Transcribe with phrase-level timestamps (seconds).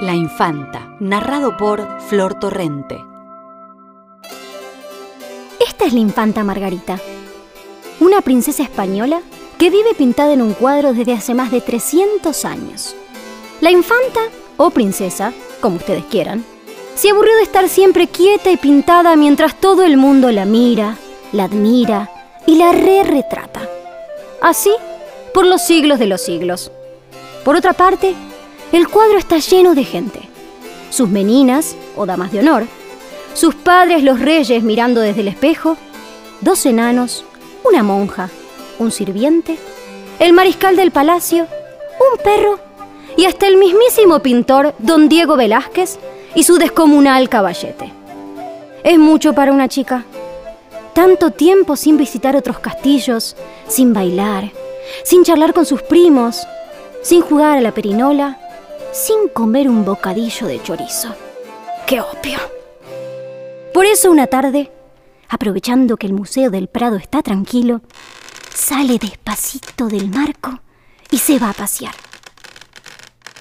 [0.00, 3.04] La Infanta, narrado por Flor Torrente.
[5.58, 6.98] Esta es la infanta Margarita,
[8.00, 9.20] una princesa española
[9.58, 12.96] que vive pintada en un cuadro desde hace más de 300 años.
[13.60, 14.20] La infanta,
[14.56, 16.46] o princesa, como ustedes quieran,
[16.94, 20.96] se aburrió de estar siempre quieta y pintada mientras todo el mundo la mira,
[21.32, 22.10] la admira
[22.46, 23.68] y la re-retrata.
[24.40, 24.70] Así,
[25.34, 26.72] por los siglos de los siglos.
[27.44, 28.14] Por otra parte,
[28.72, 30.20] el cuadro está lleno de gente.
[30.90, 32.66] Sus meninas, o damas de honor,
[33.34, 35.76] sus padres los reyes mirando desde el espejo,
[36.40, 37.24] dos enanos,
[37.64, 38.28] una monja,
[38.78, 39.58] un sirviente,
[40.18, 41.46] el mariscal del palacio,
[42.00, 42.58] un perro
[43.16, 45.98] y hasta el mismísimo pintor don Diego Velázquez
[46.34, 47.92] y su descomunal caballete.
[48.82, 50.04] Es mucho para una chica.
[50.94, 53.36] Tanto tiempo sin visitar otros castillos,
[53.68, 54.50] sin bailar,
[55.04, 56.46] sin charlar con sus primos,
[57.02, 58.39] sin jugar a la perinola,
[58.92, 61.14] sin comer un bocadillo de chorizo.
[61.86, 62.38] ¡Qué opio!
[63.72, 64.70] Por eso una tarde,
[65.28, 67.82] aprovechando que el Museo del Prado está tranquilo,
[68.52, 70.60] sale despacito del marco
[71.10, 71.94] y se va a pasear.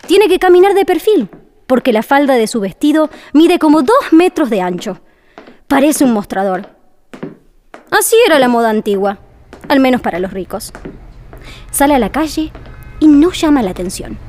[0.07, 1.29] Tiene que caminar de perfil,
[1.67, 5.01] porque la falda de su vestido mide como dos metros de ancho.
[5.67, 6.69] Parece un mostrador.
[7.91, 9.19] Así era la moda antigua,
[9.67, 10.73] al menos para los ricos.
[11.71, 12.51] Sale a la calle
[12.99, 14.28] y no llama la atención.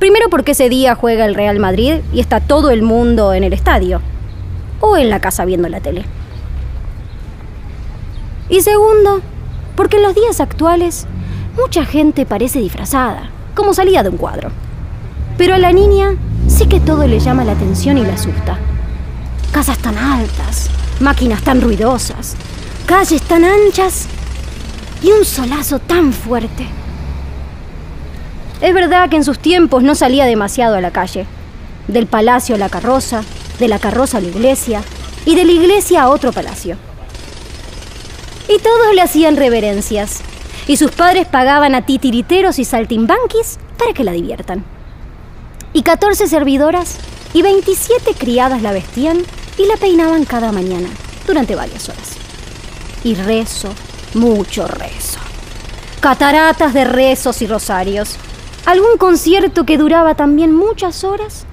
[0.00, 3.52] Primero porque ese día juega el Real Madrid y está todo el mundo en el
[3.52, 4.00] estadio
[4.80, 6.06] o en la casa viendo la tele.
[8.48, 9.20] Y segundo,
[9.76, 11.06] porque en los días actuales
[11.54, 14.50] mucha gente parece disfrazada, como salía de un cuadro.
[15.36, 16.16] Pero a la niña
[16.48, 18.56] sí que todo le llama la atención y la asusta.
[19.52, 22.36] Casas tan altas, máquinas tan ruidosas,
[22.86, 24.06] calles tan anchas
[25.02, 26.66] y un solazo tan fuerte.
[28.60, 31.26] Es verdad que en sus tiempos no salía demasiado a la calle.
[31.88, 33.22] Del palacio a la carroza,
[33.58, 34.82] de la carroza a la iglesia
[35.24, 36.76] y de la iglesia a otro palacio.
[38.48, 40.20] Y todos le hacían reverencias.
[40.66, 44.64] Y sus padres pagaban a titiriteros y saltimbanquis para que la diviertan.
[45.72, 46.98] Y 14 servidoras
[47.32, 49.22] y 27 criadas la vestían
[49.56, 50.88] y la peinaban cada mañana,
[51.26, 52.16] durante varias horas.
[53.04, 53.72] Y rezo,
[54.14, 55.20] mucho rezo.
[56.00, 58.16] Cataratas de rezos y rosarios.
[58.70, 61.44] Algún concierto que duraba también muchas horas.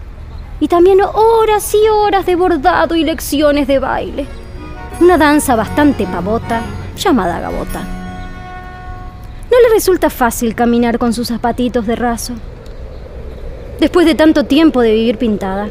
[0.60, 4.28] Y también horas y horas de bordado y lecciones de baile.
[5.02, 6.62] Una danza bastante pavota
[6.96, 7.80] llamada gabota.
[9.50, 12.34] No le resulta fácil caminar con sus zapatitos de raso.
[13.80, 15.70] Después de tanto tiempo de vivir pintada.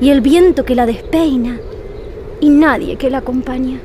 [0.00, 1.60] Y el viento que la despeina
[2.40, 3.78] y nadie que la acompaña.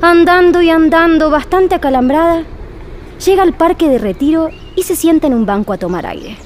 [0.00, 2.42] Andando y andando, bastante acalambrada,
[3.24, 6.36] llega al parque de retiro y se sienta en un banco a tomar aire.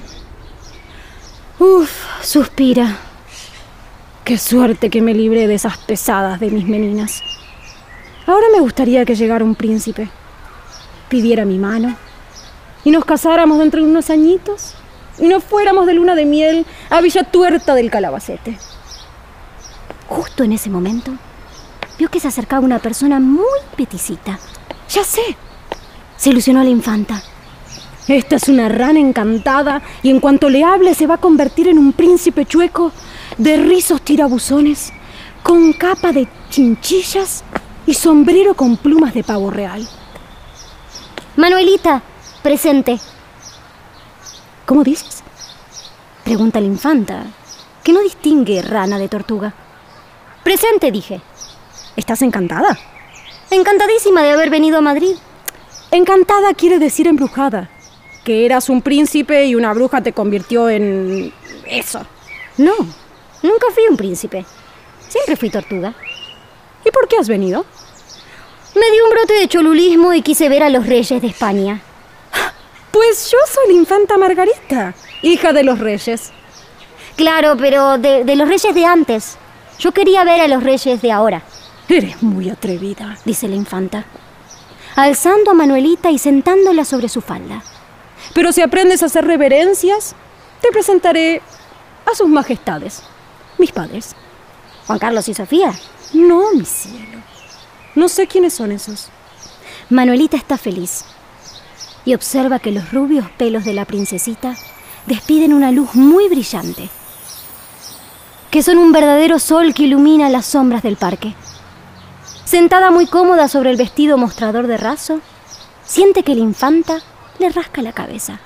[1.59, 1.91] Uf,
[2.22, 2.97] suspira.
[4.25, 7.22] Qué suerte que me libré de esas pesadas de mis meninas.
[8.26, 10.09] Ahora me gustaría que llegara un príncipe,
[11.10, 11.94] pidiera mi mano
[12.84, 14.76] y nos casáramos dentro de unos añitos
[15.19, 18.56] y nos fuéramos de luna de miel a Villa Tuerta del Calabacete.
[20.09, 21.12] Justo en ese momento,
[21.99, 24.38] vio que se acercaba una persona muy peticita.
[24.88, 25.37] Ya sé,
[26.16, 27.22] se ilusionó la infanta.
[28.08, 31.78] Esta es una rana encantada y en cuanto le hable se va a convertir en
[31.78, 32.90] un príncipe chueco
[33.38, 34.92] de rizos tirabuzones,
[35.42, 37.44] con capa de chinchillas
[37.86, 39.88] y sombrero con plumas de pavo real.
[41.36, 42.02] Manuelita,
[42.42, 42.98] presente.
[44.66, 45.22] ¿Cómo dices?
[46.24, 47.24] Pregunta la infanta,
[47.84, 49.54] que no distingue rana de tortuga.
[50.42, 51.20] Presente, dije.
[51.94, 52.78] ¿Estás encantada?
[53.50, 55.14] Encantadísima de haber venido a Madrid.
[55.90, 57.70] Encantada quiere decir embrujada.
[58.25, 61.33] Que eras un príncipe y una bruja te convirtió en...
[61.66, 62.06] eso.
[62.59, 62.75] No,
[63.43, 64.44] nunca fui un príncipe.
[65.09, 65.94] Siempre fui tortuga.
[66.84, 67.65] ¿Y por qué has venido?
[68.75, 71.82] Me dio un brote de cholulismo y quise ver a los reyes de España.
[72.91, 76.31] Pues yo soy la infanta Margarita, hija de los reyes.
[77.17, 79.37] Claro, pero de, de, los reyes de antes.
[79.79, 81.43] Yo quería ver a los reyes de ahora.
[81.88, 84.05] Eres muy atrevida, dice la infanta,
[84.96, 87.62] alzando a Manuelita y sentándola sobre su falda.
[88.34, 90.14] Pero si aprendes a hacer reverencias,
[90.60, 91.42] te presentaré
[92.10, 93.02] a sus majestades,
[93.58, 94.14] mis padres.
[94.86, 95.72] Juan Carlos y Sofía.
[96.12, 97.20] No, mi cielo.
[97.94, 99.08] No sé quiénes son esos.
[99.90, 101.04] Manuelita está feliz
[102.04, 104.56] y observa que los rubios pelos de la princesita
[105.06, 106.88] despiden una luz muy brillante,
[108.50, 111.34] que son un verdadero sol que ilumina las sombras del parque.
[112.44, 115.20] Sentada muy cómoda sobre el vestido mostrador de raso,
[115.84, 117.02] siente que la infanta
[117.38, 118.40] le rasca la cabeza.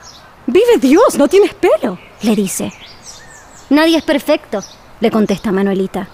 [0.47, 1.99] Vive Dios, no tienes pelo.
[2.23, 2.73] Le dice.
[3.71, 4.63] Nadie es perfecto,
[5.01, 6.09] le contesta Manuelita.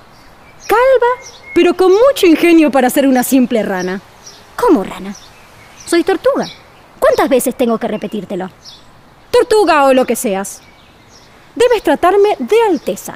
[0.67, 4.01] Calva, pero con mucho ingenio para ser una simple rana.
[4.57, 5.15] ¿Cómo rana?
[5.87, 6.49] Soy tortuga.
[6.99, 8.51] ¿Cuántas veces tengo que repetírtelo?
[9.31, 10.63] Tortuga o lo que seas.
[11.55, 13.15] Debes tratarme de Alteza.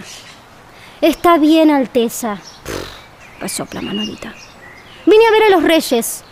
[1.00, 2.38] Está bien, Alteza.
[3.40, 4.34] resopla Manuelita.
[5.06, 6.24] Vine a ver a los reyes,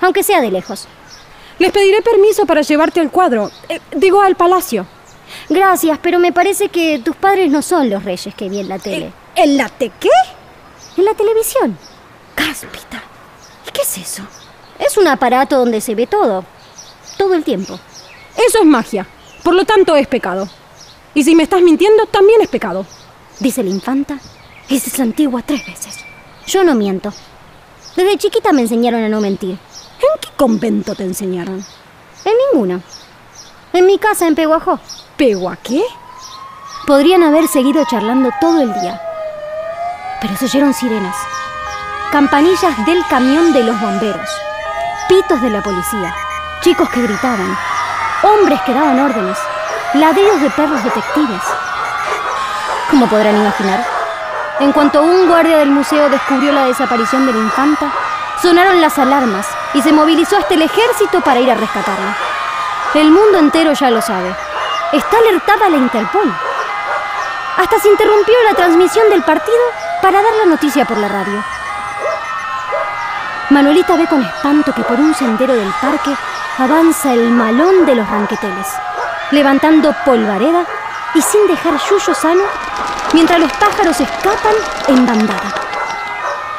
[0.00, 0.88] aunque sea de lejos.
[1.58, 3.50] Les pediré permiso para llevarte al cuadro.
[3.68, 4.86] Eh, digo, al palacio.
[5.48, 8.78] Gracias, pero me parece que tus padres no son los reyes que vi en la
[8.78, 9.12] tele.
[9.34, 10.10] ¿En la te qué?
[10.96, 11.76] En la televisión.
[12.34, 13.02] Cáspita.
[13.66, 14.22] ¿Y qué es eso?
[14.78, 16.44] Es un aparato donde se ve todo.
[17.16, 17.78] Todo el tiempo.
[18.36, 19.06] Eso es magia.
[19.42, 20.48] Por lo tanto, es pecado.
[21.14, 22.86] Y si me estás mintiendo, también es pecado.
[23.40, 24.18] Dice la infanta
[24.68, 25.98] y se santigua tres veces.
[26.46, 27.12] Yo no miento.
[27.96, 29.58] Desde chiquita me enseñaron a no mentir.
[29.98, 31.64] ¿En qué convento te enseñaron?
[32.24, 32.82] En ninguno.
[33.72, 34.78] En mi casa en Peguajó.
[35.16, 35.82] ¿Pegua qué?
[36.86, 39.00] Podrían haber seguido charlando todo el día.
[40.20, 41.16] Pero se oyeron sirenas,
[42.12, 44.28] campanillas del camión de los bomberos,
[45.08, 46.14] pitos de la policía,
[46.62, 47.56] chicos que gritaban,
[48.22, 49.38] hombres que daban órdenes,
[49.94, 51.42] ladridos de perros detectives.
[52.90, 53.84] Como podrán imaginar,
[54.60, 57.92] en cuanto un guardia del museo descubrió la desaparición de la infanta,
[58.40, 59.46] sonaron las alarmas
[59.76, 62.16] y se movilizó hasta el ejército para ir a rescatarla.
[62.94, 64.34] El mundo entero ya lo sabe.
[64.90, 66.32] Está alertada la Interpol.
[67.58, 69.60] Hasta se interrumpió la transmisión del partido
[70.00, 71.44] para dar la noticia por la radio.
[73.50, 76.10] Manuelita ve con espanto que por un sendero del parque
[76.58, 78.66] avanza el malón de los ranqueteles,
[79.30, 80.64] levantando polvareda
[81.14, 82.42] y sin dejar yuyo sano,
[83.12, 84.54] mientras los pájaros escapan
[84.88, 85.54] en bandada.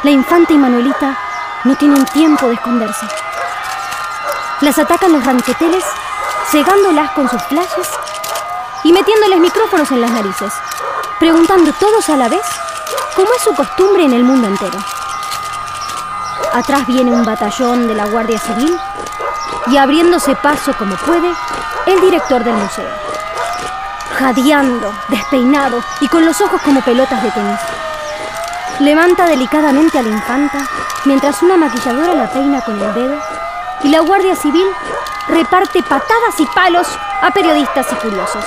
[0.04, 1.27] La infanta y Manuelita
[1.64, 3.06] no tienen tiempo de esconderse.
[4.62, 5.84] Las atacan los ranqueteles,
[6.50, 7.90] cegándolas con sus flashes
[8.84, 10.54] y metiéndoles micrófonos en las narices,
[11.20, 12.42] preguntando todos a la vez
[13.16, 14.78] cómo es su costumbre en el mundo entero.
[16.54, 18.80] Atrás viene un batallón de la Guardia Civil
[19.68, 21.32] y abriéndose paso como puede,
[21.86, 22.90] el director del museo.
[24.18, 27.60] Jadeando, despeinado y con los ojos como pelotas de tenis.
[28.80, 30.68] Levanta delicadamente a la infanta
[31.06, 33.20] mientras una maquilladora la peina con el dedo
[33.84, 34.68] y la Guardia Civil
[35.28, 36.88] reparte patadas y palos
[37.22, 38.46] a periodistas y curiosos.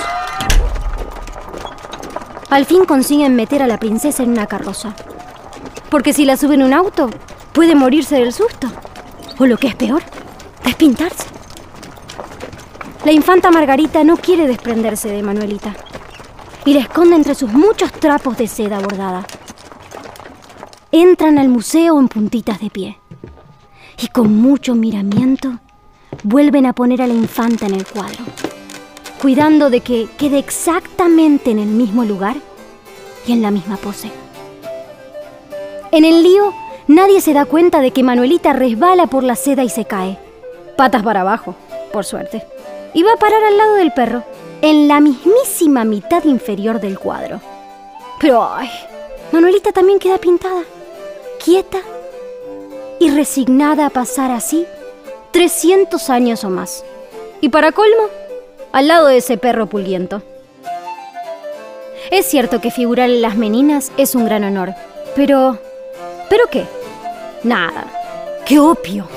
[2.49, 4.93] Al fin consiguen meter a la princesa en una carroza.
[5.89, 7.09] Porque si la suben en un auto,
[7.51, 8.67] puede morirse del susto.
[9.37, 10.01] O lo que es peor,
[10.63, 11.25] despintarse.
[13.03, 15.73] La infanta Margarita no quiere desprenderse de Manuelita
[16.63, 19.25] y la esconde entre sus muchos trapos de seda bordada.
[20.93, 22.97] Entran al museo en puntitas de pie
[23.97, 25.59] y con mucho miramiento
[26.23, 28.25] vuelven a poner a la infanta en el cuadro,
[29.21, 32.35] cuidando de que quede exactamente en el mismo lugar
[33.25, 34.11] y en la misma pose.
[35.93, 36.53] En el lío,
[36.87, 40.19] nadie se da cuenta de que Manuelita resbala por la seda y se cae,
[40.75, 41.55] patas para abajo,
[41.93, 42.43] por suerte,
[42.93, 44.25] y va a parar al lado del perro,
[44.61, 47.39] en la mismísima mitad inferior del cuadro.
[48.19, 48.69] Pero, ay,
[49.31, 50.63] Manuelita también queda pintada,
[51.43, 51.79] quieta
[52.99, 54.65] y resignada a pasar así
[55.31, 56.83] 300 años o más.
[57.41, 58.09] Y para colmo,
[58.71, 60.21] al lado de ese perro pulguiento.
[62.11, 64.73] Es cierto que figurar en las meninas es un gran honor,
[65.15, 65.57] pero...
[66.29, 66.65] ¿Pero qué?
[67.43, 67.85] Nada.
[68.45, 69.07] ¡Qué opio!